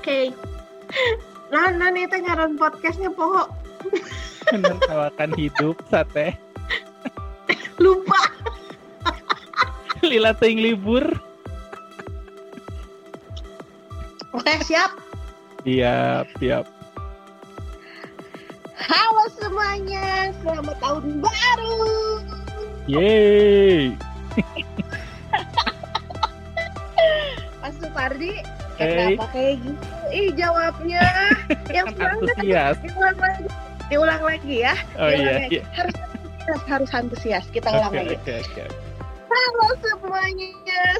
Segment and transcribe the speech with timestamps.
[0.00, 0.32] Oke.
[1.52, 3.52] Nah, nah nih teh ngaran podcastnya poho.
[4.48, 6.32] menertawakan hidup sate
[7.76, 8.16] Lupa.
[10.00, 11.04] lila ting libur
[14.32, 14.96] Oke, siap.
[15.68, 16.64] siap siap
[18.80, 21.76] Halo semuanya, selamat tahun baru.
[22.88, 23.92] yeay
[27.60, 28.40] Mas Supardi,
[28.80, 29.12] Hey.
[29.12, 29.84] kenapa kayak gitu?
[30.10, 31.04] Ih, jawabnya
[31.76, 32.74] yang semangat.
[32.80, 33.44] Diulang lagi.
[33.86, 34.74] Diulang lagi ya.
[34.96, 35.48] oh Diulang iya lagi.
[35.52, 37.44] iya Harus antusias, harus antusias.
[37.50, 38.14] Kita ulang oke lagi.
[38.16, 38.64] oke oke
[39.30, 40.50] Halo semuanya,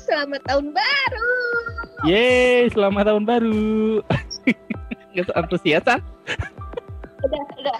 [0.00, 1.32] selamat tahun baru.
[2.02, 4.00] yeay selamat tahun baru
[5.12, 6.00] nggak so antusias kan
[7.20, 7.78] Udah, udah.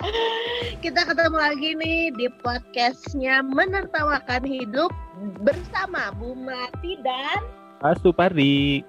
[0.78, 4.92] Kita ketemu lagi nih di podcastnya Menertawakan Hidup
[5.40, 7.40] bersama Bu Mati dan
[7.80, 8.84] Pak Supardi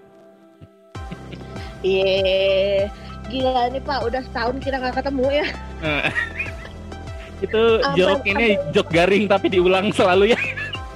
[1.81, 2.85] Iya,
[3.25, 5.47] gila nih Pak, udah setahun kita nggak ketemu ya.
[7.45, 10.39] itu Apa- joke ini joke garing tapi diulang selalu ya.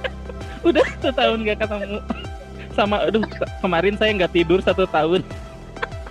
[0.66, 1.98] Udah satu tahun nggak ketemu.
[2.74, 3.22] Sama aduh
[3.62, 5.22] kemarin saya nggak tidur satu tahun.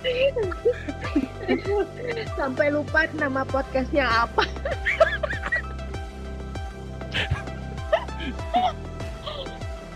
[2.36, 4.44] Sampai lupa nama podcastnya apa.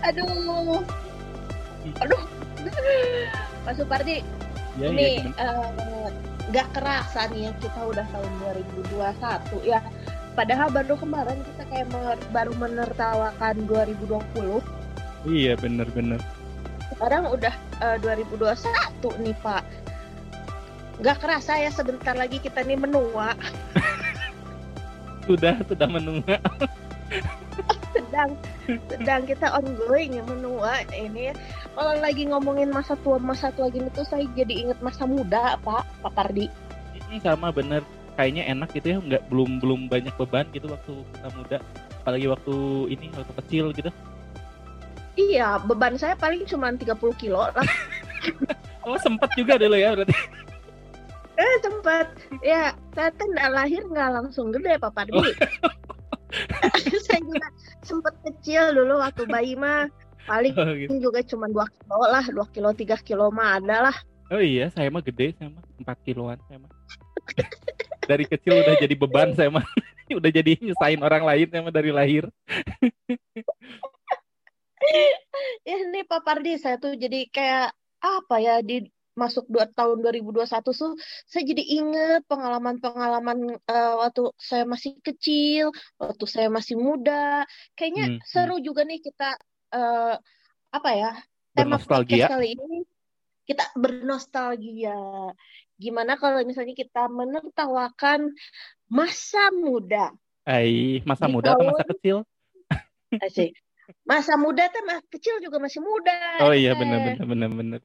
[0.01, 0.81] aduh,
[2.01, 2.21] aduh.
[3.61, 4.25] Pak Supardi,
[4.79, 6.07] ya, ini ya, eh,
[6.51, 8.31] nggak kerasa nih ya kita udah tahun
[8.91, 9.79] 2021 ya.
[10.31, 14.63] Padahal baru kemarin kita kayak mer- baru menertawakan 2020.
[15.21, 16.17] iya bener-bener
[16.91, 18.61] sekarang udah eh, 2021
[19.25, 19.63] nih Pak.
[21.01, 23.33] Nggak kerasa ya sebentar lagi kita nih menua.
[25.25, 26.41] Sudah sudah menunggak
[27.93, 28.33] sedang
[28.65, 31.35] sedang kita ongoing ya menua ini
[31.71, 35.83] kalau lagi ngomongin masa tua masa tua gini tuh saya jadi inget masa muda Pak
[36.03, 36.51] Pak Pardi.
[36.95, 37.83] Ini sama bener.
[38.19, 41.57] Kayaknya enak gitu ya nggak belum belum banyak beban gitu waktu kita muda.
[42.03, 42.55] Apalagi waktu
[42.91, 43.91] ini waktu kecil gitu.
[45.15, 47.67] Iya beban saya paling cuma 30 kilo lah.
[48.81, 50.13] Oh sempet juga dulu ya berarti.
[51.37, 52.09] Eh sempat
[52.41, 55.21] ya saya tuh nggak lahir nggak langsung gede Pak Pardi.
[57.05, 57.47] Saya juga
[57.83, 59.91] sempet kecil dulu waktu bayi mah
[60.31, 61.11] paling oh, gitu.
[61.11, 63.97] juga cuma 2 kilo lah 2 kilo 3 kilo mah ada lah.
[64.31, 66.71] Oh iya saya mah gede saya mah 4 kiloan saya mah.
[68.09, 69.67] Dari kecil udah jadi beban saya mah.
[70.11, 72.27] Udah jadi nyusahin orang lain saya mah dari lahir.
[75.63, 77.71] Ya nih Pak Pardi saya tuh jadi kayak
[78.03, 84.67] apa ya di masuk dua tahun 2021 tuh saya jadi inget pengalaman-pengalaman eh, waktu saya
[84.67, 87.47] masih kecil, waktu saya masih muda.
[87.79, 89.39] Kayaknya Hmm, seru juga nih kita
[89.71, 90.15] eh,
[90.71, 91.11] apa ya
[91.51, 92.83] tema podcast kali ini
[93.43, 94.95] kita bernostalgia.
[95.75, 98.31] Gimana kalau misalnya kita menertawakan
[98.87, 100.13] masa muda?
[100.45, 102.17] Ai, masa Di muda atau masa tahun- kecil
[103.25, 103.51] Asik.
[104.07, 106.15] Masa muda tuh masa kecil juga masih muda.
[106.41, 106.77] oh iya Eh.
[106.79, 107.81] bener bener bener bener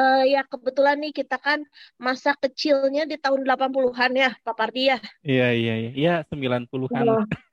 [0.00, 1.60] Eh ya kebetulan nih kita kan
[1.98, 4.98] masa kecilnya di tahun 80-an ya, Pak Pardi ya.
[5.20, 7.18] iya iya iya iya 90-an Iya.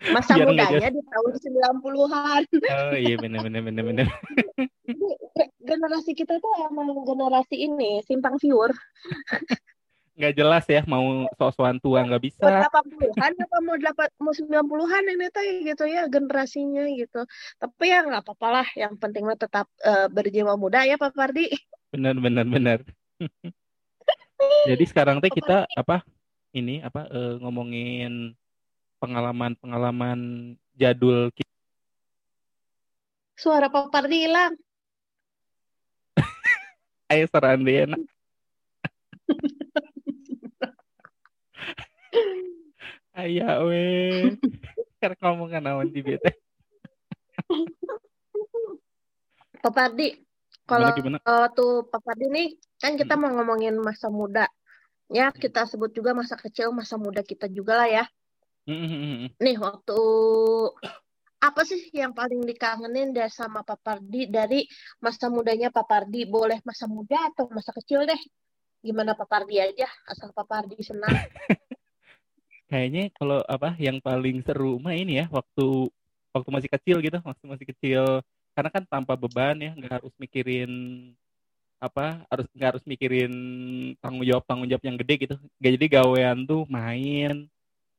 [0.00, 2.42] Masa Biar mudanya di tahun 90-an.
[2.72, 4.08] oh iya bener bener Jadi,
[5.36, 8.72] ge- generasi kita tuh emang generasi ini simpang siur.
[10.16, 15.04] nggak jelas ya mau sok-sokan tua nggak bisa Mau 80-an apa mau 8 mau 90-an
[15.16, 17.20] ini tuh gitu ya generasinya gitu.
[17.56, 21.48] Tapi ya nggak apa-apa lah, yang penting mah tetap eh, berjiwa muda ya Pak Pardi.
[21.90, 22.78] bener bener bener
[24.64, 26.06] jadi sekarang teh kita apa
[26.52, 28.32] ini apa eh, ngomongin
[29.00, 30.18] pengalaman pengalaman
[30.76, 31.48] jadul kita.
[33.40, 34.52] Suara Pak Pardi hilang.
[37.10, 37.96] ayo serandena
[43.16, 44.36] Ayah we
[45.00, 46.36] karena ngomongan awan di bete
[49.60, 50.16] Pak Pardi,
[50.64, 50.88] kalau
[51.52, 52.48] tuh Pak Pardi nih
[52.80, 53.28] kan kita Hmm.
[53.28, 54.48] mau ngomongin masa muda.
[55.10, 58.04] Ya, kita sebut juga masa kecil, masa muda kita juga lah ya.
[58.70, 59.30] Hmm, hmm, hmm, hmm.
[59.42, 60.00] Nih, waktu
[61.42, 64.62] apa sih yang paling dikangenin deh sama Pak Pardi dari
[65.02, 66.22] masa mudanya Pak Pardi?
[66.22, 68.20] Boleh masa muda atau masa kecil deh.
[68.78, 71.10] Gimana Pak Pardi aja, asal Pak Pardi senang.
[72.70, 75.90] kayaknya kalau apa yang paling seru mah ini ya waktu
[76.30, 78.22] waktu masih kecil gitu waktu masih kecil
[78.54, 80.70] karena kan tanpa beban ya nggak harus mikirin
[81.82, 83.32] apa harus nggak harus mikirin
[83.98, 87.50] tanggung jawab tanggung jawab yang gede gitu gak jadi gawean tuh main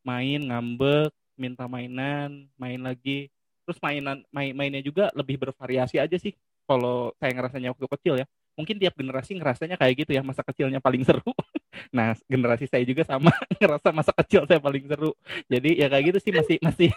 [0.02, 3.30] main ngambek minta mainan main lagi.
[3.66, 6.34] Terus mainan main mainnya juga lebih bervariasi aja sih
[6.66, 8.26] kalau saya ngerasanya waktu kecil ya.
[8.54, 11.32] Mungkin tiap generasi ngerasanya kayak gitu ya masa kecilnya paling seru.
[11.92, 15.16] Nah generasi saya juga sama ngerasa masa kecil saya paling seru.
[15.48, 16.92] Jadi ya kayak gitu sih masih masih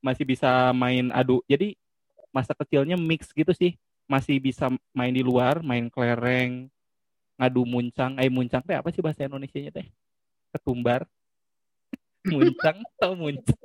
[0.00, 1.40] masih bisa main adu.
[1.48, 1.74] Jadi
[2.30, 3.74] masa kecilnya mix gitu sih.
[4.06, 6.68] Masih bisa main di luar main kelereng
[7.40, 8.16] ngadu muncang.
[8.20, 9.88] Eh muncang teh apa sih bahasa Indonesia nya teh?
[10.52, 11.08] Ketumbar
[12.26, 13.62] muncang atau muncang.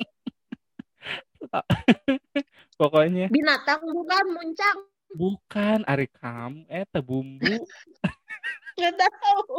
[2.79, 3.31] Pokoknya.
[3.31, 4.77] Binatang bukan muncang.
[5.15, 7.39] Bukan ari kam eh bumbu
[8.75, 9.55] nggak tahu.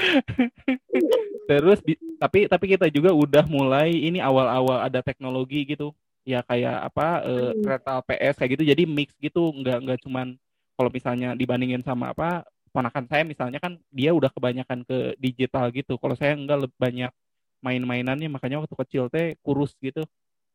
[1.50, 1.78] Terus
[2.18, 5.94] tapi tapi kita juga udah mulai ini awal-awal ada teknologi gitu.
[6.26, 8.64] Ya kayak apa uh, kereta PS kayak gitu.
[8.66, 10.34] Jadi mix gitu nggak nggak cuman
[10.74, 15.94] kalau misalnya dibandingin sama apa ponakan saya misalnya kan dia udah kebanyakan ke digital gitu.
[16.00, 17.12] Kalau saya enggak banyak
[17.60, 20.04] main-mainannya makanya waktu kecil teh kurus gitu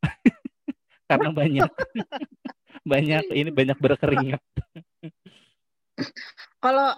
[1.10, 1.70] karena banyak
[2.86, 4.42] banyak ini banyak berkeringat.
[6.64, 6.94] kalau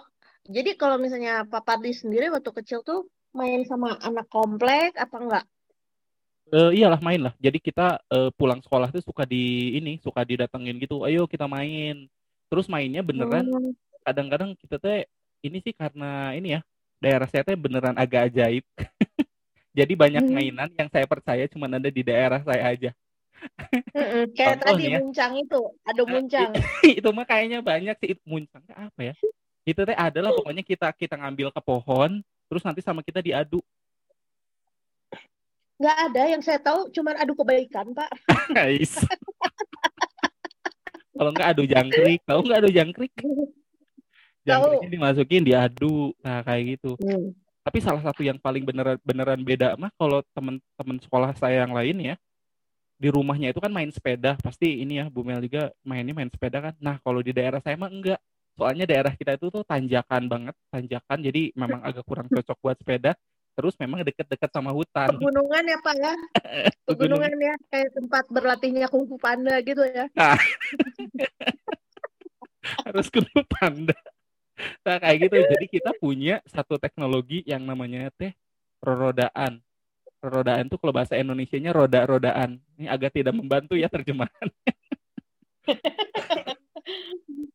[0.48, 5.44] jadi kalau misalnya Papa Di sendiri waktu kecil tuh main sama anak komplek apa enggak?
[6.48, 7.36] Uh, iyalah main lah.
[7.36, 11.04] Jadi kita uh, pulang sekolah tuh suka di ini, suka didatengin gitu.
[11.04, 12.08] Ayo kita main.
[12.48, 13.44] Terus mainnya beneran.
[13.44, 13.72] Hmm.
[14.00, 15.04] Kadang-kadang kita teh
[15.44, 16.60] ini sih karena ini ya
[17.04, 18.64] daerah saya teh beneran agak ajaib.
[19.78, 20.34] Jadi banyak hmm.
[20.34, 22.90] mainan yang saya percaya cuma ada di daerah saya aja.
[23.94, 26.50] Mm-mm, kayak tadi muncang itu, ada muncang.
[26.98, 29.14] itu mah kayaknya banyak sih muncang apa ya?
[29.62, 32.18] Itu teh adalah pokoknya kita kita ngambil ke pohon,
[32.50, 33.62] terus nanti sama kita diadu.
[35.78, 38.10] Nggak ada yang saya tahu, cuman adu kebaikan, Pak.
[38.58, 38.98] Guys.
[41.14, 43.14] Kalau nggak adu jangkrik, tahu nggak adu jangkrik?
[44.48, 46.96] Jangkriknya dimasukin diadu, nah kayak gitu.
[47.04, 47.36] Hmm.
[47.68, 52.00] Tapi salah satu yang paling beneran beneran beda mah kalau teman-teman sekolah saya yang lain
[52.00, 52.14] ya,
[52.96, 54.40] di rumahnya itu kan main sepeda.
[54.40, 56.74] Pasti ini ya Bu Mel juga mainnya main sepeda kan.
[56.80, 58.16] Nah kalau di daerah saya mah enggak.
[58.56, 61.18] Soalnya daerah kita itu tuh tanjakan banget tanjakan.
[61.20, 63.12] Jadi memang agak kurang cocok buat sepeda.
[63.52, 65.12] Terus memang deket-deket sama hutan.
[65.12, 66.14] Pegunungan ya pak ya?
[66.88, 70.08] Pegunungan ya kayak tempat berlatihnya kungfu panda gitu ya.
[70.16, 70.40] Nah.
[72.88, 73.92] harus kungfu panda
[74.82, 78.34] nah kayak gitu jadi kita punya satu teknologi yang namanya teh
[78.82, 79.62] rodaan
[80.22, 82.58] rodaan tuh kalau bahasa Indonesia-nya roda-rodaan.
[82.78, 84.48] Ini agak tidak membantu ya terjemahan.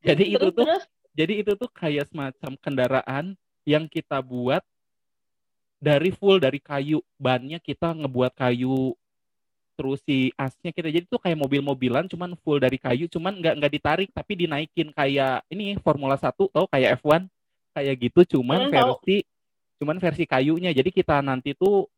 [0.08, 0.68] jadi itu tuh
[1.14, 3.26] jadi itu tuh kayak semacam kendaraan
[3.68, 4.64] yang kita buat
[5.84, 7.04] dari full dari kayu.
[7.20, 8.96] Bannya kita ngebuat kayu
[9.74, 13.74] terus si asnya kita jadi tuh kayak mobil-mobilan cuman full dari kayu cuman nggak nggak
[13.74, 17.26] ditarik tapi dinaikin kayak ini Formula 1 tau kayak F1
[17.74, 19.18] kayak gitu cuman hmm, versi
[19.82, 20.72] cuman versi kayunya.
[20.72, 21.90] Jadi kita nanti tuh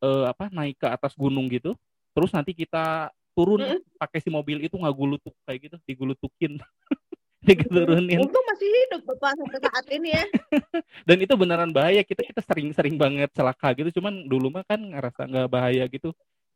[0.00, 1.74] uh, apa naik ke atas gunung gitu
[2.14, 3.98] terus nanti kita turun mm -hmm.
[3.98, 6.62] pakai si mobil itu nggak gulutuk kayak gitu digulutukin
[7.44, 10.24] diturunin Untung masih hidup bapak sampai saat ini ya.
[11.08, 15.28] Dan itu beneran bahaya kita kita sering-sering banget celaka gitu cuman dulu mah kan ngerasa
[15.28, 16.14] nggak bahaya gitu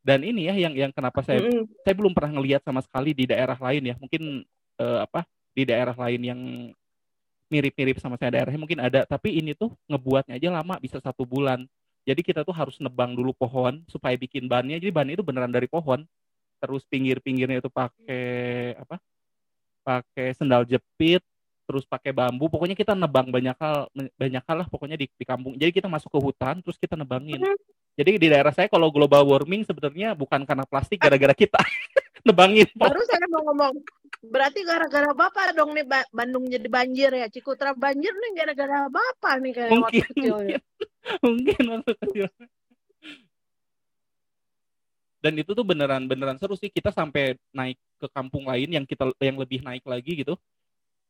[0.09, 1.65] dan ini ya yang yang kenapa saya mm -hmm.
[1.85, 4.49] saya belum pernah ngelihat sama sekali di daerah lain ya mungkin
[4.81, 6.41] uh, apa di daerah lain yang
[7.53, 11.69] mirip-mirip sama saya daerahnya mungkin ada tapi ini tuh ngebuatnya aja lama bisa satu bulan
[12.09, 14.81] jadi kita tuh harus nebang dulu pohon supaya bikin bannya.
[14.81, 16.09] Jadi bannya itu beneran dari pohon.
[16.57, 18.97] Terus pinggir-pinggirnya itu pakai apa?
[19.85, 21.21] Pakai sendal jepit,
[21.69, 22.49] terus pakai bambu.
[22.49, 25.61] Pokoknya kita nebang banyak hal, banyak hal lah pokoknya di, di kampung.
[25.61, 27.45] Jadi kita masuk ke hutan, terus kita nebangin.
[27.99, 31.59] Jadi di daerah saya kalau global warming sebenarnya bukan karena plastik, gara-gara kita
[32.27, 32.71] nebangin.
[32.79, 33.75] Baru saya mau ngomong,
[34.23, 35.83] berarti gara-gara bapak dong nih
[36.15, 40.35] Bandung jadi banjir ya, Cikutra banjir nih gara-gara bapak nih kayak mungkin, waktu kecil.
[40.39, 40.61] Mungkin.
[41.27, 42.29] mungkin waktu kecil
[45.19, 49.11] dan itu tuh beneran beneran seru sih kita sampai naik ke kampung lain yang kita
[49.19, 50.39] yang lebih naik lagi gitu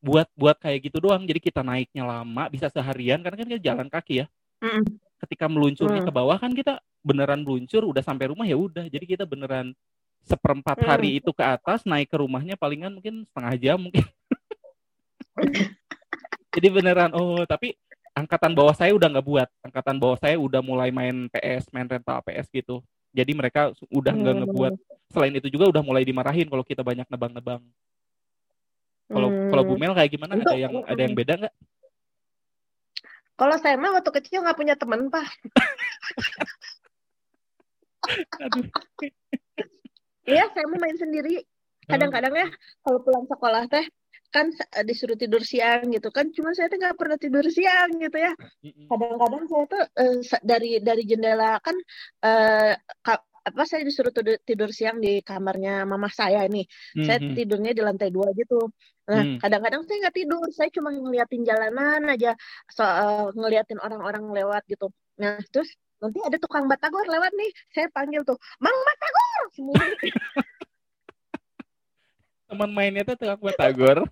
[0.00, 3.88] buat buat kayak gitu doang jadi kita naiknya lama bisa seharian karena kan kita jalan
[3.92, 4.26] kaki ya
[4.64, 5.07] mm.
[5.24, 6.08] Ketika meluncurnya mm.
[6.08, 8.86] ke bawah kan kita beneran meluncur udah sampai rumah ya udah.
[8.86, 9.74] Jadi kita beneran
[10.22, 10.86] seperempat mm.
[10.86, 14.04] hari itu ke atas naik ke rumahnya palingan mungkin setengah jam mungkin.
[16.58, 17.78] Jadi beneran oh tapi
[18.14, 19.48] angkatan bawah saya udah nggak buat.
[19.62, 22.82] Angkatan bawah saya udah mulai main PS main rental PS gitu.
[23.14, 24.42] Jadi mereka udah nggak hmm.
[24.46, 24.74] ngebuat.
[25.08, 27.62] Selain itu juga udah mulai dimarahin kalau kita banyak nebang-nebang.
[29.08, 29.48] Kalau hmm.
[29.50, 30.36] kalau Bumel kayak gimana?
[30.36, 31.54] Ada yang ada yang beda nggak
[33.38, 35.30] kalau saya mah waktu kecil nggak punya teman pak.
[40.28, 41.40] Iya, saya mau main sendiri.
[41.88, 42.48] Kadang-kadang ya,
[42.84, 43.86] kalau pulang sekolah teh,
[44.28, 44.52] kan
[44.84, 46.28] disuruh tidur siang gitu kan.
[46.36, 48.32] Cuma saya tuh nggak pernah tidur siang gitu ya.
[48.90, 51.76] Kadang-kadang saya tuh uh, dari dari jendela kan
[52.26, 52.76] uh,
[53.48, 56.68] apa saya disuruh tidur, tidur siang di kamarnya mama saya ini.
[56.94, 57.34] Hmm, saya hmm.
[57.34, 58.68] tidurnya di lantai dua gitu.
[59.08, 59.36] Nah, hmm.
[59.40, 62.36] kadang-kadang saya nggak tidur, saya cuma ngeliatin jalanan aja,
[62.68, 64.92] so, uh, ngeliatin orang-orang lewat gitu.
[65.16, 69.40] Nah, terus nanti ada tukang batagor lewat nih, saya panggil tuh, Mang Batagor!
[72.52, 74.04] Teman mainnya tuh tukang batagor.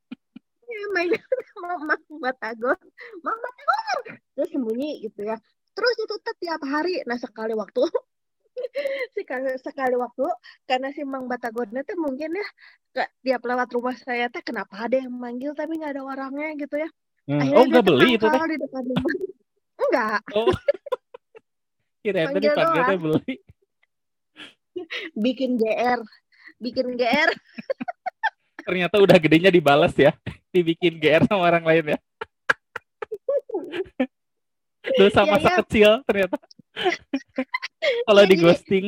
[0.72, 1.20] ya, mainnya
[1.60, 1.84] Mang
[2.20, 2.80] Batagor.
[3.20, 4.16] Mang Batagor!
[4.40, 5.36] Terus sembunyi gitu ya.
[5.76, 7.84] Terus itu tiap hari, nah sekali waktu
[9.16, 10.26] sekali sekali waktu
[10.68, 12.46] karena si Mang Batagornya tuh mungkin ya
[13.22, 16.88] tiap lewat rumah saya teh kenapa ada yang manggil tapi nggak ada orangnya gitu ya.
[17.30, 17.52] Hmm.
[17.54, 18.40] oh nggak beli itu teh?
[18.40, 19.14] Di depan rumah.
[19.86, 20.22] Enggak.
[20.36, 20.50] Oh.
[22.00, 23.34] Kira tadi dipanggil teh beli.
[25.24, 26.00] Bikin GR,
[26.56, 27.30] bikin GR.
[28.64, 30.14] Ternyata udah gedenya dibales ya,
[30.54, 31.98] dibikin GR sama orang lain ya.
[34.96, 35.56] Dosa ya, masa ya.
[35.60, 36.36] kecil ternyata.
[38.08, 38.86] Kalau di ghosting.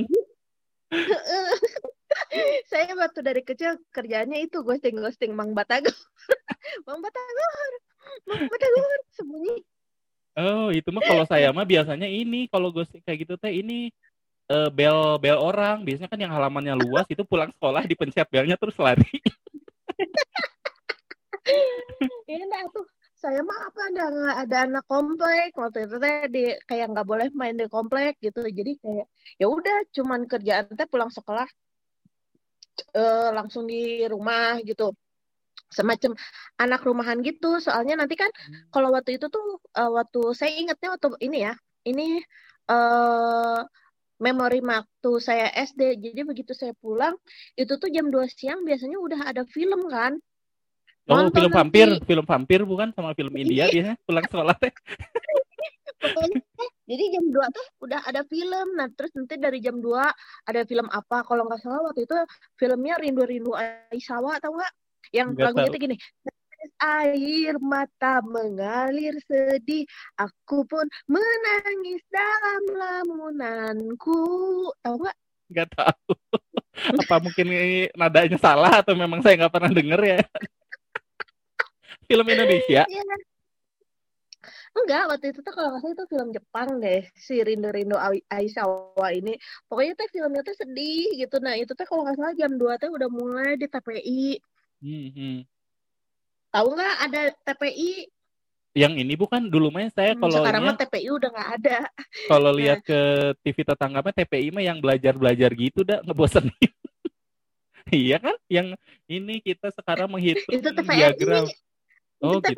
[2.70, 5.92] saya waktu dari kecil kerjanya itu ghosting ghosting Mang Batagor.
[6.86, 7.72] Mang Batagor.
[8.28, 9.56] Mang Batagor sembunyi.
[10.32, 13.92] Oh, itu mah kalau saya mah biasanya ini kalau ghosting kayak gitu teh ini
[14.48, 15.84] uh, bel bel orang.
[15.84, 19.08] Biasanya kan yang halamannya luas itu pulang sekolah dipencet belnya terus lari.
[22.32, 22.86] Ini iya, tuh
[23.22, 24.04] saya mah apa ada
[24.42, 25.54] ada anak komplek.
[25.54, 28.42] Waktu itu teh di kayak nggak boleh main di komplek gitu.
[28.58, 29.06] Jadi kayak
[29.40, 31.46] ya udah cuman kerjaan teh pulang sekolah
[32.98, 34.90] uh, langsung di rumah gitu.
[35.70, 36.18] Semacam
[36.58, 37.62] anak rumahan gitu.
[37.62, 38.74] Soalnya nanti kan hmm.
[38.74, 41.54] kalau waktu itu tuh uh, waktu saya ingatnya waktu ini ya
[41.86, 42.18] ini
[42.70, 43.62] uh,
[44.22, 47.18] memori waktu saya SD jadi begitu saya pulang
[47.58, 50.14] itu tuh jam 2 siang biasanya udah ada film kan
[51.10, 54.70] Oh, Nonton film vampir, film vampir bukan sama film India biasanya pulang sekolah teh.
[55.98, 56.38] Pokoknya
[56.86, 58.66] jadi jam 2 tuh udah ada film.
[58.78, 59.98] Nah, terus nanti dari jam 2
[60.46, 61.26] ada film apa?
[61.26, 62.14] Kalau nggak salah waktu itu
[62.54, 64.72] filmnya Rindu-rindu Aisawa atau enggak?
[65.10, 65.96] Yang Gak lagunya itu gini.
[66.78, 69.82] Air mata mengalir sedih,
[70.14, 74.22] aku pun menangis dalam lamunanku.
[74.86, 75.16] Tahu nggak?
[75.50, 76.14] Gak tahu.
[77.02, 77.46] Apa mungkin
[77.98, 80.18] nadanya salah atau memang saya nggak pernah denger ya?
[82.12, 82.82] film Indonesia?
[82.84, 83.14] Iya.
[84.72, 87.96] Enggak, waktu itu tuh kalau nggak salah itu film Jepang deh, si Rindu Rindu
[88.32, 89.36] Aisawa ini.
[89.68, 91.36] Pokoknya tuh filmnya tuh sedih gitu.
[91.44, 94.40] Nah itu tuh kalau nggak salah jam 2 tuh udah mulai di TPI.
[94.80, 95.38] Hmm, hmm.
[96.52, 98.08] Tahu nggak ada TPI?
[98.72, 101.78] Yang ini bukan dulu mah saya hmm, kalau sekarang mah TPI udah nggak ada.
[102.32, 102.56] Kalau nah.
[102.56, 103.00] lihat ke
[103.44, 106.56] TV tetangga mah TPI mah yang belajar-belajar gitu dah ngebosenin.
[107.92, 108.40] iya kan?
[108.48, 111.44] Yang ini kita sekarang menghitung itu diagram.
[111.44, 111.71] Ini
[112.22, 112.54] Oh gitu.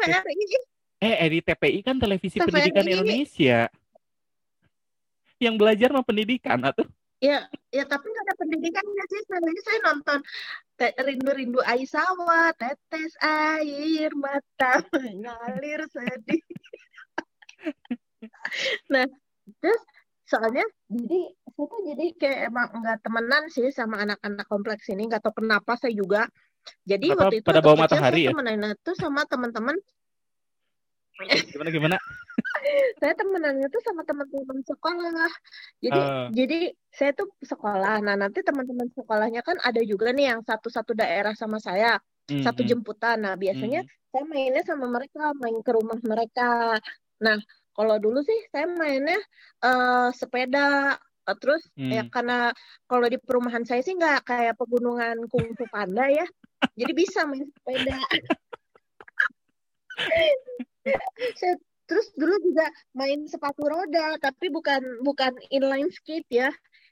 [1.05, 2.49] Eh, di TPI kan televisi TVRI.
[2.49, 3.61] pendidikan Indonesia.
[5.41, 6.85] Yang belajar mah pendidikan atau?
[7.25, 9.21] Ya, ya tapi nggak ada pendidikannya sih.
[9.25, 10.19] Sebenarnya saya nonton
[10.79, 16.43] rindu-rindu Aisawa, tetes air mata mengalir sedih.
[18.93, 19.09] nah,
[19.65, 19.81] terus
[20.25, 21.21] soalnya jadi
[21.53, 25.77] saya tuh jadi kayak emang nggak temenan sih sama anak-anak kompleks ini nggak tahu kenapa
[25.77, 26.29] saya juga
[26.85, 28.31] jadi Apa, waktu itu pada bawah matahari ya?
[28.33, 29.77] temenan itu sama teman-teman
[31.55, 31.97] gimana gimana?
[33.01, 35.31] saya temenannya tuh sama teman-teman sekolah.
[35.79, 36.27] Jadi uh.
[36.35, 38.03] jadi saya tuh sekolah.
[38.03, 41.99] Nah nanti teman-teman sekolahnya kan ada juga nih yang satu-satu daerah sama saya,
[42.31, 42.45] mm -hmm.
[42.45, 43.23] satu jemputan.
[43.23, 44.11] Nah biasanya mm -hmm.
[44.11, 46.79] saya mainnya sama mereka, main ke rumah mereka.
[47.23, 47.39] Nah
[47.75, 49.19] kalau dulu sih saya mainnya
[49.63, 50.99] uh, sepeda
[51.33, 51.89] terus hmm.
[51.89, 52.53] ya karena
[52.85, 56.29] kalau di perumahan saya sih nggak kayak pegunungan kungfu panda ya
[56.77, 57.97] jadi bisa main sepeda
[61.41, 61.55] saya
[61.85, 62.67] terus dulu juga
[62.97, 66.51] main sepatu roda tapi bukan bukan inline skate ya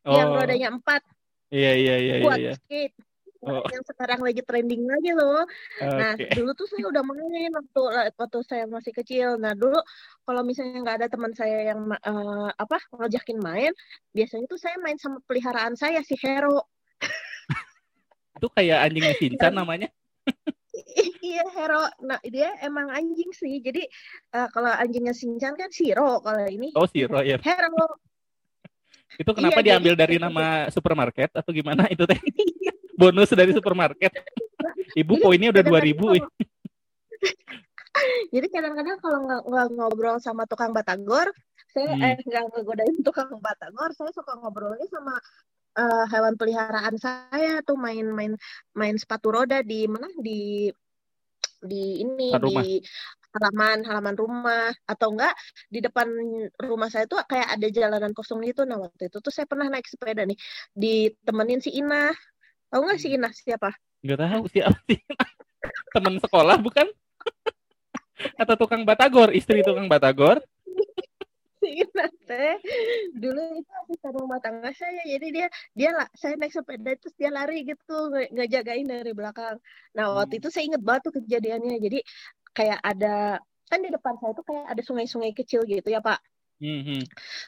[0.09, 0.17] oh.
[0.17, 1.05] yang rodanya empat
[1.53, 2.53] iya iya iya, iya, iya.
[2.57, 2.97] skate
[3.47, 3.63] oh.
[3.75, 5.43] yang sekarang lagi trending lagi loh.
[5.79, 5.91] Okay.
[5.91, 7.83] Nah dulu tuh saya udah main waktu
[8.15, 9.29] waktu saya masih kecil.
[9.39, 9.79] Nah dulu
[10.23, 13.73] kalau misalnya nggak ada teman saya yang uh, apa ngajakin main,
[14.15, 16.71] biasanya tuh saya main sama peliharaan saya si Hero.
[18.39, 19.89] itu kayak anjingnya Shinchan namanya?
[21.23, 21.83] iya Hero.
[22.07, 23.59] Nah dia emang anjing sih.
[23.63, 23.83] Jadi
[24.35, 26.71] uh, kalau anjingnya Shinchan kan Shiro kalau ini.
[26.79, 27.39] Oh Shiro ya.
[27.43, 27.99] Hero.
[29.13, 32.17] itu kenapa iya, diambil dari nama supermarket atau gimana itu teh?
[32.97, 34.13] Bonus dari supermarket.
[35.01, 36.13] Ibu poinnya udah dua ribu.
[38.35, 41.29] Jadi kadang-kadang kalau nggak ngobrol sama tukang batagor,
[41.71, 42.05] saya hmm.
[42.05, 45.21] eh nggak ngegodain tukang batagor, saya suka ngobrolnya sama
[45.77, 48.37] uh, hewan peliharaan saya tuh main-main
[48.77, 50.69] main sepatu roda di mana di
[51.63, 52.83] di ini di
[53.33, 55.33] halaman halaman rumah atau enggak
[55.73, 56.05] di depan
[56.61, 59.89] rumah saya tuh kayak ada jalanan kosong gitu nah waktu itu tuh saya pernah naik
[59.89, 60.37] sepeda nih
[60.77, 62.13] ditemenin si Ina
[62.73, 65.01] tahu nggak si Ina siapa nggak tahu siapa sih
[65.95, 66.89] teman sekolah bukan
[68.43, 70.41] atau tukang batagor istri tukang batagor
[71.63, 72.57] Ina teh
[73.13, 77.29] dulu itu asisten rumah tangga saya jadi dia dia lah saya naik sepeda terus dia
[77.29, 79.61] lari gitu nggak jagain dari belakang
[79.93, 80.41] nah waktu hmm.
[80.43, 82.01] itu saya inget banget tuh kejadiannya jadi
[82.57, 83.39] kayak ada
[83.73, 86.21] kan di depan saya tuh kayak ada sungai-sungai kecil gitu ya Pak.
[86.61, 87.01] Mm-hmm.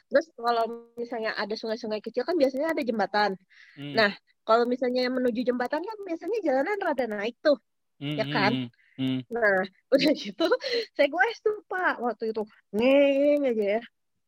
[0.09, 3.37] Terus kalau misalnya ada sungai-sungai kecil kan biasanya ada jembatan.
[3.77, 3.93] Mm.
[3.93, 4.11] Nah
[4.45, 7.57] kalau misalnya menuju jembatan kan biasanya jalanan rada naik tuh,
[7.99, 8.17] mm-hmm.
[8.21, 8.51] ya kan?
[8.95, 9.19] Mm.
[9.27, 10.47] Nah udah gitu
[10.95, 13.83] saya gue tuh Pak waktu itu ngeng aja ya.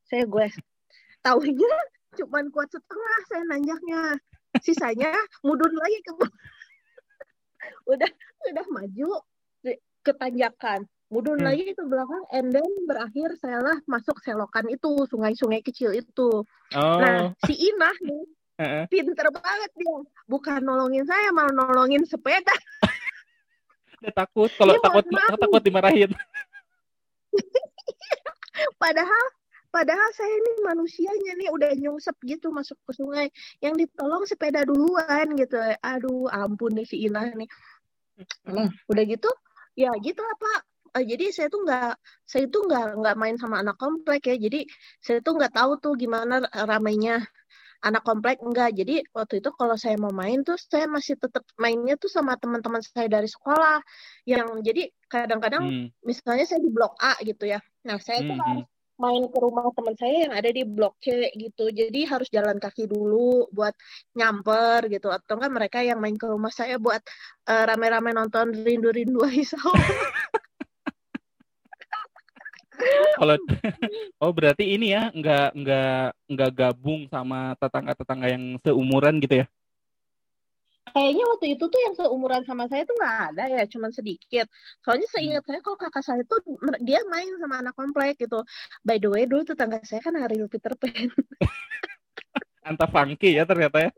[0.09, 0.47] Saya gue
[1.21, 1.73] tahunya
[2.17, 4.01] cuman kuat setengah saya nanjaknya.
[4.59, 5.13] Sisanya
[5.45, 6.11] mudun lagi ke
[7.93, 8.11] udah
[8.51, 9.21] udah maju
[10.07, 11.47] ke tanjakan mundur hmm.
[11.47, 16.43] lagi ke belakang and then berakhir saya lah masuk selokan itu sungai-sungai kecil itu
[16.75, 16.97] oh.
[16.99, 18.23] nah si Inah nih
[18.89, 19.97] pinter banget dia.
[20.25, 22.53] Bukan nolongin saya malah nolongin sepeda.
[24.01, 25.05] Dia takut kalau ya, takut
[25.41, 26.13] takut dimarahin.
[28.81, 29.25] Padahal
[29.67, 33.27] padahal saya ini manusianya nih udah nyungsep gitu masuk ke sungai.
[33.61, 35.57] Yang ditolong sepeda duluan gitu.
[35.81, 37.49] Aduh ampun nih si Inah nih.
[38.49, 39.29] Nah udah gitu
[39.77, 40.61] ya gitu lah pak.
[40.97, 41.93] Uh, jadi saya tuh nggak
[42.25, 44.37] saya tuh nggak nggak main sama anak komplek ya.
[44.37, 44.65] Jadi
[45.01, 47.21] saya tuh nggak tahu tuh gimana ramainya
[47.85, 51.93] anak komplek enggak jadi waktu itu kalau saya mau main tuh saya masih tetap mainnya
[51.97, 53.81] tuh sama teman-teman saya dari sekolah
[54.25, 55.87] yang jadi kadang-kadang hmm.
[56.01, 58.43] misalnya saya di blok A gitu ya nah saya tuh hmm.
[58.43, 61.69] harus hmm main ke rumah teman saya yang ada di blok C gitu.
[61.69, 63.77] Jadi harus jalan kaki dulu buat
[64.17, 65.13] nyamper gitu.
[65.13, 67.05] Atau enggak mereka yang main ke rumah saya buat
[67.45, 69.69] uh, rame-rame nonton rindu-rindu Aisau.
[73.17, 73.35] Kalau
[74.23, 79.47] oh berarti ini ya nggak nggak nggak gabung sama tetangga-tetangga yang seumuran gitu ya?
[80.97, 84.49] kayaknya waktu itu tuh yang seumuran sama saya tuh nggak ada ya cuman sedikit.
[84.81, 86.41] Soalnya seingat saya kalau kakak saya tuh
[86.81, 88.41] dia main sama anak komplek gitu.
[88.81, 91.13] By the way dulu tetangga saya kan Ariel Peter Pan.
[92.67, 93.91] Anta funky ya ternyata ya.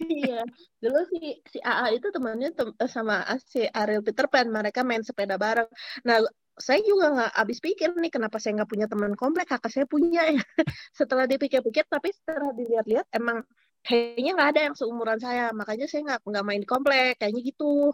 [0.00, 0.40] Iya
[0.80, 5.00] dulu si si AA itu temannya tem eh, sama si Ariel Peter Pan mereka main
[5.00, 5.68] sepeda bareng.
[6.04, 6.20] Nah
[6.58, 10.22] saya juga nggak habis pikir nih kenapa saya nggak punya teman komplek kakak saya punya.
[10.28, 10.42] Ya
[10.98, 13.44] setelah dipikir-pikir tapi setelah dilihat-lihat emang
[13.82, 15.50] kayaknya nggak ada yang seumuran saya.
[15.56, 17.92] Makanya saya nggak nggak main di komplek kayaknya gitu.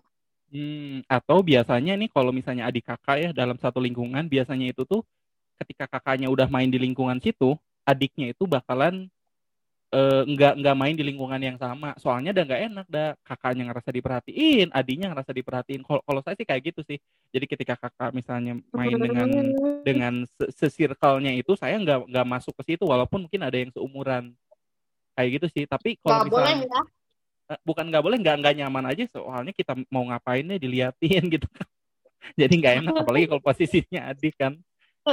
[0.49, 5.05] Hmm, atau biasanya nih kalau misalnya adik kakak ya dalam satu lingkungan biasanya itu tuh
[5.61, 7.53] ketika kakaknya udah main di lingkungan situ
[7.85, 9.13] adiknya itu bakalan
[9.93, 11.95] uh, nggak nggak main di lingkungan yang sama.
[12.01, 15.83] Soalnya udah nggak enak dah kakaknya ngerasa diperhatiin adiknya ngerasa diperhatiin.
[15.85, 16.99] Kalau kalau saya sih kayak gitu sih.
[17.33, 19.29] Jadi ketika kakak misalnya main dengan
[19.85, 20.15] dengan
[20.53, 24.33] sesirkelnya itu saya nggak nggak masuk ke situ walaupun mungkin ada yang seumuran.
[25.17, 25.65] Kayak gitu sih.
[25.67, 26.83] Tapi kalau misalnya boleh, ya?
[27.49, 29.05] Eh, bukan nggak boleh nggak nggak nyaman aja.
[29.11, 31.49] Soalnya kita mau ngapainnya diliatin gitu
[32.35, 34.59] jadi nggak enak apalagi kalau posisinya adik kan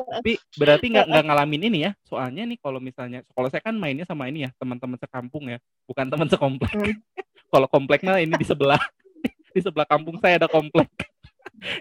[0.03, 4.03] tapi berarti nggak nggak ngalamin ini ya soalnya nih kalau misalnya kalau saya kan mainnya
[4.03, 6.95] sama ini ya teman-teman sekampung ya bukan teman sekomplek hmm.
[7.53, 8.81] kalau kompleknya ini di sebelah
[9.55, 10.91] di sebelah kampung saya ada komplek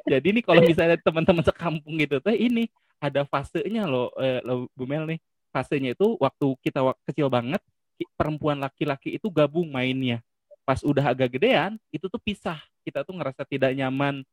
[0.07, 2.71] jadi nih kalau misalnya teman-teman sekampung gitu tuh ini
[3.03, 5.21] ada fasenya loh, eh, loh Bu Mel nih
[5.53, 7.61] fasenya itu waktu kita kecil banget
[8.19, 10.19] perempuan laki-laki itu gabung mainnya.
[10.65, 12.59] Pas udah agak gedean, itu tuh pisah.
[12.83, 14.25] Kita tuh ngerasa tidak nyaman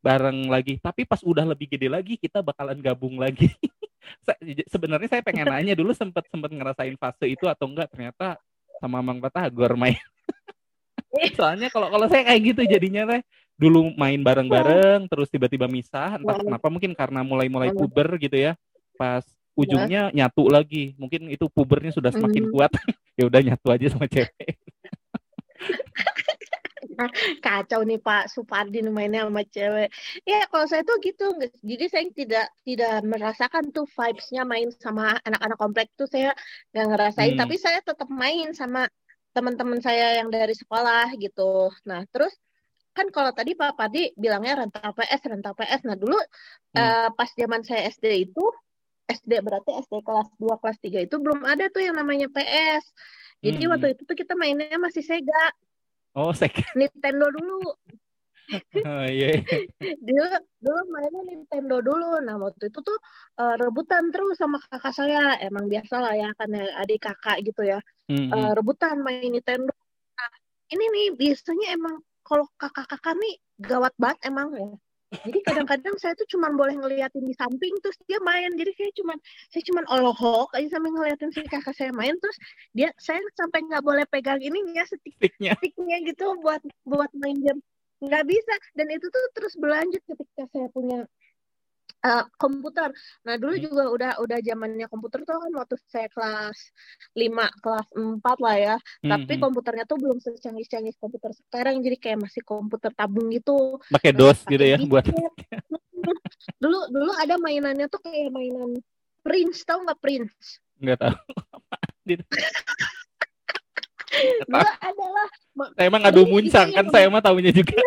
[0.00, 0.80] bareng lagi.
[0.80, 3.48] Tapi pas udah lebih gede lagi, kita bakalan gabung lagi.
[4.72, 8.40] Sebenarnya saya pengen nanya dulu sempat sempat ngerasain fase itu atau enggak ternyata
[8.80, 10.00] sama Mang Batagor main.
[11.38, 13.22] Soalnya kalau kalau saya kayak gitu jadinya teh
[13.60, 18.56] dulu main bareng-bareng terus tiba-tiba misah entah kenapa mungkin karena mulai-mulai puber gitu ya.
[18.96, 19.26] Pas
[19.58, 20.24] ujungnya ya.
[20.24, 22.52] nyatu lagi mungkin itu pubernya sudah semakin hmm.
[22.54, 22.72] kuat
[23.18, 24.56] ya udah nyatu aja sama cewek
[27.46, 29.88] kacau nih Pak Supardi mainnya sama cewek.
[30.28, 31.32] Ya kalau saya tuh gitu,
[31.64, 36.36] jadi saya tidak tidak merasakan tuh vibesnya main sama anak-anak komplek tuh saya
[36.74, 37.32] nggak ngerasain.
[37.36, 37.40] Hmm.
[37.46, 38.86] Tapi saya tetap main sama
[39.30, 41.70] teman-teman saya yang dari sekolah gitu.
[41.86, 42.34] Nah terus
[42.90, 45.80] kan kalau tadi Pak Pardi bilangnya rental PS, rental PS.
[45.86, 46.78] Nah dulu hmm.
[46.78, 48.44] uh, pas zaman saya SD itu
[49.10, 52.84] SD berarti SD kelas 2 kelas 3 itu belum ada tuh yang namanya PS.
[53.40, 53.70] Jadi hmm.
[53.72, 55.44] waktu itu tuh kita mainnya masih Sega.
[56.14, 56.62] Oh, Sega.
[56.78, 57.62] Nintendo dulu.
[58.88, 59.38] oh iya.
[59.38, 59.94] Yeah.
[60.06, 60.26] dulu
[60.58, 62.18] dulu mainnya Nintendo dulu.
[62.26, 62.98] Nah, waktu itu tuh
[63.38, 65.38] uh, rebutan terus sama kakak saya.
[65.38, 67.78] Emang biasa lah ya kan adik kakak gitu ya.
[68.10, 68.30] Hmm.
[68.34, 69.70] Uh, rebutan main Nintendo.
[70.18, 70.30] Nah,
[70.74, 74.70] ini nih biasanya emang kalau kakak-kakak nih gawat banget emang ya.
[75.10, 78.54] Jadi kadang-kadang saya tuh cuma boleh ngeliatin di samping terus dia main.
[78.54, 79.14] Jadi saya cuma
[79.50, 82.38] saya cuma olohok aja sambil ngeliatin si kakak saya main terus
[82.70, 85.58] dia saya sampai nggak boleh pegang ininya stick Sticknya.
[85.58, 87.60] sticknya gitu buat buat main game
[88.00, 91.04] nggak bisa dan itu tuh terus berlanjut ketika saya punya
[92.00, 92.90] uh, komputer.
[93.22, 93.62] Nah dulu Hmm.
[93.62, 96.56] juga udah udah zamannya komputer tuh kan waktu saya kelas
[97.12, 98.74] 5 kelas 4 lah ya.
[99.00, 99.42] Tapi Mhm.
[99.42, 103.78] komputernya tuh belum secanggih-canggih komputer sekarang jadi kayak masih komputer tabung gitu.
[103.88, 105.04] Pakai DOS gitu ya buat
[106.56, 108.74] dulu dulu ada mainannya tuh kayak mainan
[109.20, 110.58] Prince tahu nggak Prince?
[110.80, 111.12] nggak tahu.
[114.10, 114.66] Dulu tahu.
[114.82, 115.28] adalah
[115.76, 117.76] Saya emang ngadu muncang kan saya mah tahunya juga.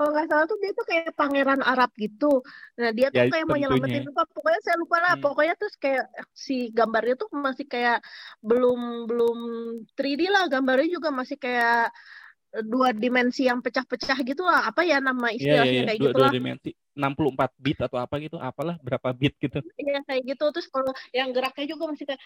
[0.00, 2.40] kalau nggak salah tuh dia tuh kayak pangeran Arab gitu.
[2.80, 4.24] Nah dia tuh Ya, kayak mau nyelamatin apa?
[4.32, 5.12] Pokoknya saya lupa lah.
[5.20, 5.24] Hmm.
[5.28, 8.00] Pokoknya terus kayak si gambarnya tuh masih kayak
[8.40, 9.38] belum belum
[9.92, 10.48] 3D lah.
[10.48, 11.92] Gambarnya juga masih kayak
[12.64, 14.72] dua dimensi yang pecah-pecah gitu lah.
[14.72, 16.32] Apa ya nama Iya iya istilahnya iya kayak dua, gitu dua lah.
[16.32, 19.60] dimensi 64 bit atau apa gitu apalah berapa bit gitu.
[19.76, 20.44] Iya kayak gitu.
[20.48, 22.20] Terus kalau yang geraknya juga masih kayak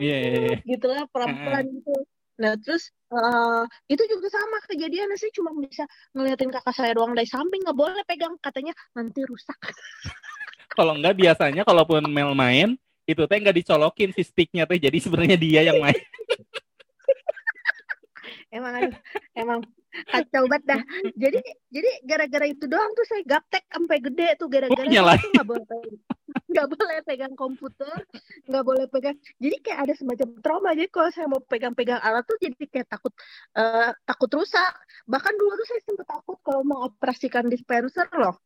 [0.00, 0.56] Iya iya iya.
[0.64, 1.92] gitu lah pelan-pelan gitu.
[2.40, 5.84] Nah terus eh, itu juga sama kejadiannya sih cuma bisa
[6.16, 9.58] ngeliatin kakak saya doang dari samping nggak boleh pegang katanya nanti rusak.
[10.78, 15.36] Kalau enggak biasanya kalaupun Mel main itu teh nggak dicolokin si sticknya teh jadi sebenarnya
[15.36, 15.98] dia yang main.
[18.52, 18.92] Emang aduh,
[19.32, 19.60] emang
[20.12, 20.82] kacau banget dah.
[21.16, 21.40] Jadi
[21.72, 25.64] jadi gara-gara itu doang tuh saya gaptek sampai gede tuh gara-gara Oh, tuh nggak boleh
[26.52, 27.96] nggak boleh pegang komputer,
[28.46, 29.16] nggak boleh pegang.
[29.40, 30.70] Jadi kayak ada semacam trauma.
[30.76, 33.12] Jadi kalau saya mau pegang-pegang alat tuh jadi kayak takut
[33.56, 34.72] eh, takut rusak.
[35.08, 38.36] Bahkan dulu tuh saya sempat takut kalau mengoperasikan dispenser loh.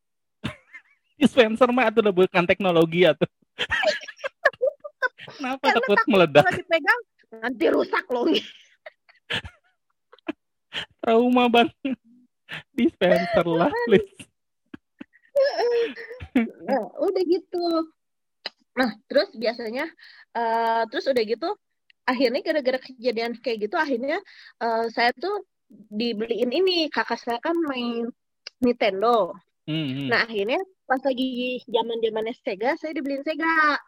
[1.20, 3.26] Dispenser mah itu udah bukan teknologi atau
[5.36, 6.42] Kenapa Karena takut takut meledak?
[6.46, 7.00] Kalau dipegang
[7.42, 8.24] nanti rusak loh.
[11.02, 11.74] Trauma banget.
[12.70, 14.06] Dispenser lah, please.
[16.44, 17.66] Nah, udah gitu.
[18.76, 19.88] Nah, terus biasanya,
[20.36, 21.48] eh, terus udah gitu,
[22.04, 24.20] akhirnya gara-gara kejadian kayak gitu, akhirnya
[24.60, 28.06] eh, saya tuh dibeliin ini, kakak saya kan main
[28.60, 29.32] Nintendo.
[29.66, 33.80] Hmm, hmm, Nah, akhirnya pas lagi zaman zamannya Sega, saya dibeliin Sega.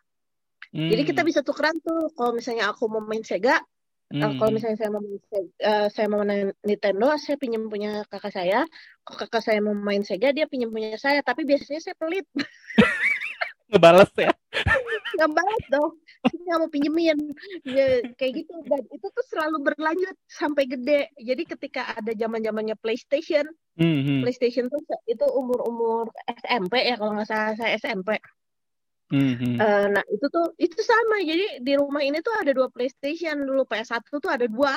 [0.69, 3.63] Jadi kita hmm, bisa tukeran tuh, kalau misalnya aku mau main Sega,
[4.09, 7.63] eh, hmm, kalau misalnya saya mau main Sega, eh, saya mau main Nintendo, saya pinjam
[7.69, 8.61] punya kakak saya.
[9.05, 11.21] Kalau kakak saya mau main Sega, dia pinjam punya saya.
[11.21, 12.25] Tapi biasanya saya pelit.
[13.69, 14.33] Ngebales ya.
[15.19, 15.93] nggak balas dong
[16.23, 17.19] nggak mau pinjemin
[17.67, 22.77] ya, kayak gitu dan itu tuh selalu berlanjut sampai gede jadi ketika ada zaman zamannya
[22.79, 23.47] PlayStation
[23.79, 28.19] Hmm, hmm, PlayStation tuh itu umur umur SMP ya kalau nggak salah saya SMP
[29.09, 29.57] hmm, hmm.
[29.57, 33.65] Eh, nah itu tuh itu sama jadi di rumah ini tuh ada dua PlayStation dulu
[33.65, 34.77] PS1 tuh ada dua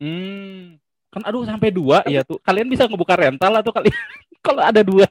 [0.00, 0.80] Hmm.
[1.12, 2.40] Kan aduh sampai dua ya tuh.
[2.40, 3.92] Kalian bisa ngebuka rental atau kalian
[4.46, 5.04] kalau ada dua.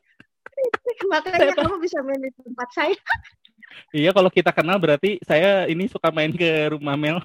[1.13, 2.97] makanya kamu bisa main di tempat saya
[3.95, 7.21] Iya kalau kita kenal berarti saya ini suka main ke rumah Mel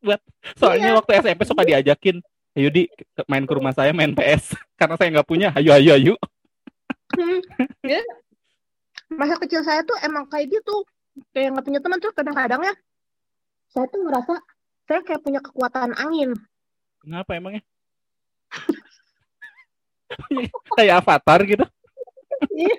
[0.00, 0.18] buat
[0.56, 0.98] soalnya Iya.
[0.98, 2.16] waktu SMP suka diajakin
[2.52, 2.88] ayo di
[3.28, 6.14] main ke rumah saya main PS karena saya nggak punya ayo ayo ayo
[7.12, 7.44] Hmm.
[9.14, 10.82] Masa kecil saya tuh emang kayak gitu
[11.30, 12.74] kayak nggak punya teman tuh kadang-kadang ya
[13.68, 14.32] saya tuh ngerasa
[14.84, 16.34] saya kayak punya kekuatan angin
[16.98, 17.60] kenapa emangnya
[20.76, 21.64] kayak avatar gitu
[22.48, 22.74] Iya.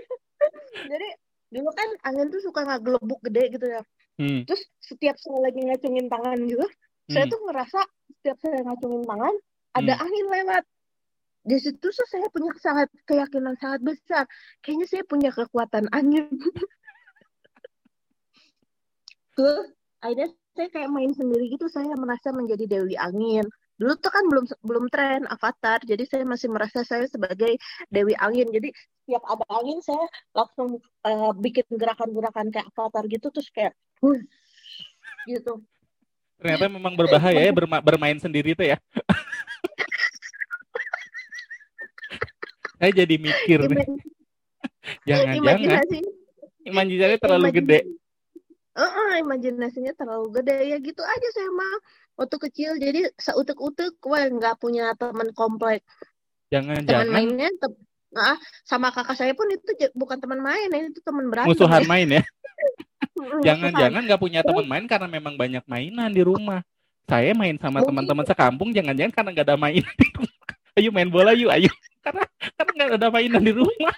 [0.90, 1.08] jadi
[1.50, 3.82] dulu kan angin tuh suka nggak gelebuk gede gitu ya
[4.18, 4.44] hmm.
[4.44, 6.66] terus setiap saya lagi ngacungin tangan gitu
[7.08, 7.32] saya Hmm.
[7.32, 7.80] tuh ngerasa
[8.12, 9.34] setiap saya ngacungin tangan
[9.74, 10.04] ada Hmm.
[10.04, 10.64] angin lewat
[11.44, 14.24] di situ tuh saya punya sangat keyakinan sangat besar.
[14.64, 16.32] Kayaknya saya punya kekuatan angin.
[19.36, 21.68] Terus akhirnya saya kayak main sendiri gitu.
[21.68, 23.44] Saya merasa menjadi dewi angin.
[23.76, 25.84] Dulu tuh kan belum belum tren avatar.
[25.84, 27.60] Jadi saya masih merasa saya sebagai
[27.92, 28.48] dewi angin.
[28.48, 28.72] Jadi
[29.04, 33.28] setiap ada angin saya langsung eh, bikin gerakan-gerakan kayak avatar gitu.
[33.36, 34.16] Terus kayak "Huh,"
[35.28, 35.60] gitu.
[36.40, 38.78] Ternyata memang berbahaya ya berma- bermain sendiri tuh ya
[42.84, 43.80] saya jadi mikir nih
[45.08, 46.00] jangan-jangan imajinasi
[46.68, 47.80] imajinasinya terlalu gede
[48.74, 51.76] Heeh, imajinasinya terlalu gede ya gitu aja saya mah
[52.20, 57.88] waktu kecil jadi seutek-utek wah nggak punya teman komplek teman jangan-jangan mainnya tem-
[58.20, 58.36] ah,
[58.68, 59.64] sama kakak saya pun itu
[59.96, 61.88] bukan teman main ya, itu teman berantem musuhan ya.
[61.88, 62.24] main ya
[63.48, 66.60] Jangan-jangan nggak punya teman main karena memang banyak mainan di rumah.
[67.08, 70.52] Saya main sama teman-teman sekampung, jangan-jangan karena nggak ada di rumah.
[70.74, 71.70] Ayo main bola yuk, ayo.
[72.58, 73.96] Karena nggak ada mainan di rumah.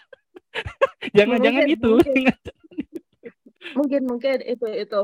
[1.17, 1.91] Jangan-jangan itu.
[3.75, 5.01] mungkin mungkin itu itu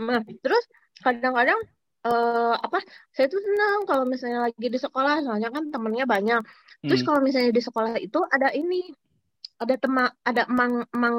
[0.00, 0.64] nah terus
[1.04, 1.60] kadang-kadang
[2.08, 2.80] uh, apa
[3.12, 6.40] saya tuh senang kalau misalnya lagi di sekolah soalnya kan temennya banyak
[6.80, 7.08] terus Hmm.
[7.12, 8.88] kalau misalnya di sekolah itu ada ini
[9.60, 11.16] ada tema ada emang emang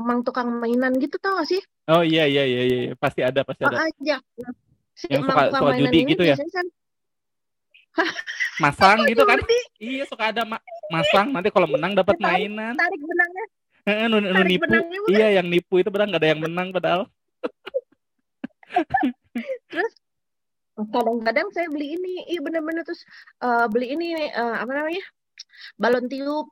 [0.00, 2.94] emang tukang mainan gitu tau gak sih Oh iya iya iya iya iya.
[2.96, 3.86] pasti ada pasti ada.
[3.86, 4.52] aja Nah,
[4.96, 6.36] si Yang emang suka tukang suka mainan judi ini gitu ya.
[6.40, 6.66] kan
[8.62, 9.38] Masang gitu kan.
[9.76, 11.32] Iya suka ada ma- masang.
[11.32, 12.74] Nanti kalau menang dapat mainan.
[12.76, 13.46] tarik benangnya.
[14.10, 14.62] Nu, nu tarik nipu.
[14.66, 17.02] benangnya bukan Iya yang nipu itu padahal nggak ada yang menang padahal.
[19.70, 19.92] terus
[20.76, 22.14] kadang-kadang saya beli ini.
[22.32, 22.82] Iya bener-bener.
[22.84, 23.02] Terus
[23.44, 25.04] eh, beli ini eh, apa namanya?
[25.76, 26.46] Balon tiup.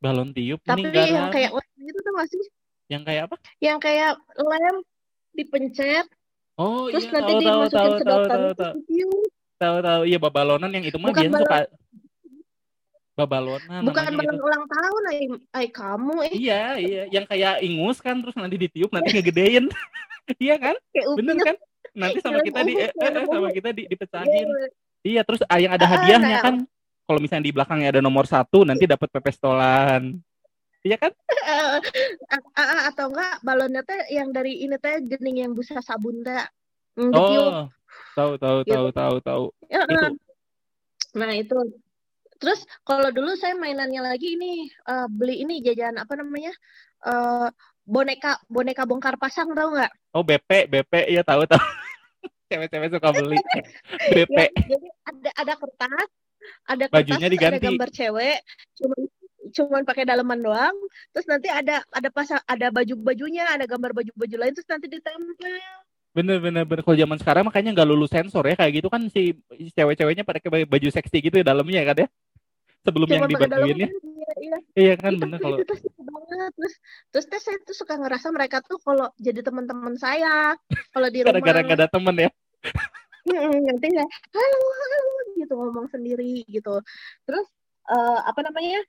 [0.00, 2.40] Balon tiup tapi ini yang kayak gitu tuh masih
[2.90, 3.36] yang kayak apa?
[3.62, 4.76] yang kayak lem
[5.36, 6.08] dipencet.
[6.58, 7.12] Oh terus iya.
[7.14, 8.74] nanti tahu tahu dimasukin tahu tahu sedotan tahu terus tahu.
[8.80, 11.58] ditiup tahu tahu iya babalonan yang itu mah bukan balon suka
[13.12, 14.44] babalonan bukan balon gitu.
[14.48, 15.18] ulang tahun ay,
[15.52, 19.68] ay kamu eh Iya iya yang kayak ingus kan terus nanti ditiup nanti ngegedein.
[20.38, 20.78] Iya kan?
[20.94, 21.56] kayak Bener kan?
[21.90, 24.46] Nanti sama kita di eh, eh, sama kita di, Iya, dipecahin.
[24.46, 24.68] iya.
[25.02, 26.54] Iya terus ah, yang ada Ah, ah, hadiahnya kan
[27.02, 30.22] kalau misalnya di belakangnya ada nomor satu nanti dapat pepestolan.
[30.86, 31.10] Iya kan?
[31.10, 36.46] eh, atau enggak balonnya teh yang dari ini teh gening yang busa sabun teh
[37.10, 37.66] Oh
[38.18, 39.44] tahu tahu gitu tahu tahu tahu.
[39.70, 40.08] Ya, itu.
[41.16, 41.58] Nah itu.
[42.40, 46.56] Terus kalau dulu saya mainannya lagi ini eh, beli ini jajan apa namanya
[47.00, 47.48] Eh,
[47.88, 49.92] boneka boneka bongkar pasang tahu nggak?
[50.12, 50.92] Oh BP BP.
[51.16, 51.56] Iya tahu tahu.
[52.52, 53.40] Cewek-cewek suka beli.
[54.14, 54.36] BP.
[54.36, 56.08] ya jadi ada ada kertas
[56.68, 57.66] ada kertas bajunya terus ada diganti.
[57.66, 58.38] gambar cewek
[58.76, 59.00] cuman
[59.50, 60.76] cuman pakai daleman doang.
[61.16, 64.86] Terus nanti ada ada pasang ada baju bajunya ada gambar baju baju lain terus nanti
[64.92, 65.56] ditempel
[66.10, 66.82] Bener bener bener.
[66.82, 68.58] Kalau zaman sekarang makanya nggak lulus sensor ya.
[68.58, 69.38] Kayak gitu kan si
[69.78, 72.08] cewek-ceweknya pada pakai baju seksi gitu ya dalamnya kan ya?
[72.80, 74.58] Sebelum yang cuman pakai daleman dibajuinnya iya, iya.
[74.72, 76.50] iya kan Ih, bener kalau itu banget.
[76.56, 76.74] Terus
[77.12, 80.56] terus teh saya tuh suka ngerasa mereka tuh kalau jadi teman-teman saya
[80.90, 81.66] kalau di gara-gara rumah.
[81.68, 82.30] nggak ada temen ya?
[83.68, 85.00] Nanti ya halo halo
[85.38, 86.80] gitu ngomong sendiri gitu.
[87.28, 87.46] Terus
[87.86, 88.80] eh, apa namanya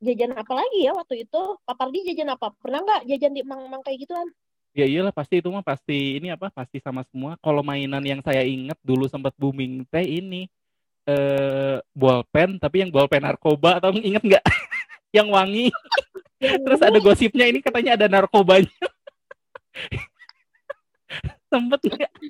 [0.00, 1.40] jajan apa lagi ya waktu itu?
[1.66, 2.54] Pak Pardi jajan apa?
[2.56, 4.30] Pernah nggak jajan di mang-mang kayak gituan
[4.74, 7.38] ya iyalah pasti itu mah pasti ini apa pasti sama semua.
[7.38, 10.50] Kalau mainan yang saya ingat dulu sempat booming teh ini
[11.04, 14.44] eh bolpen tapi yang bolpen narkoba atau inget nggak?
[15.14, 15.66] Yang wangi.
[16.42, 18.66] Terus ada gosipnya ini katanya ada narkobanya.
[21.50, 22.12] Sempet nggak?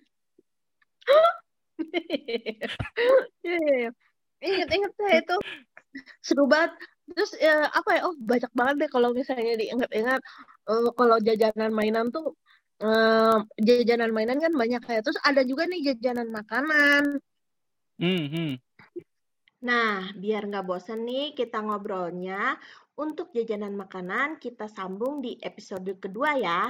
[3.44, 3.90] Iya, iya, iya.
[4.44, 5.36] Ingat-ingat saya itu.
[6.22, 6.72] Seru banget.
[7.12, 8.00] Terus ya, apa ya?
[8.08, 10.20] Oh banyak banget deh kalau misalnya diingat-ingat.
[10.70, 12.32] Eh, kalau jajanan mainan tuh
[12.80, 15.04] eh, jajanan mainan kan banyak kayak.
[15.04, 17.20] Terus ada juga nih jajanan makanan.
[18.00, 18.52] hmm, hmm.
[19.64, 22.60] Nah, biar nggak bosan nih kita ngobrolnya,
[22.94, 26.68] untuk jajanan makanan kita sambung di episode kedua ya.